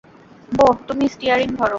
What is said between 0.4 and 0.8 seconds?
বোহ,